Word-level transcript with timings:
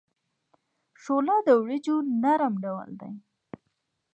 شوله 1.03 1.35
د 1.47 1.49
وریجو 1.61 1.95
نرم 2.23 2.53
ډول 2.63 2.89
دی. 3.01 3.11